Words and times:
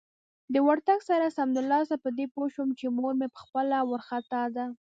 د 0.53 0.55
ورتګ 0.67 0.99
سره 1.09 1.35
سمدلاسه 1.37 1.95
په 2.03 2.09
دې 2.17 2.25
پوه 2.33 2.47
شوم 2.53 2.69
چې 2.79 2.85
مور 2.97 3.13
مې 3.19 3.27
خپله 3.41 3.77
وارخطا 3.89 4.43
ده. 4.55 4.65